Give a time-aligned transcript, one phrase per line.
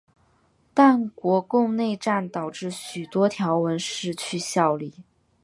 [0.73, 4.95] 但国共内战导致许多条文失去效力。